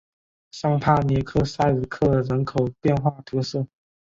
[0.49, 3.67] 尚帕涅勒塞克人口变化图示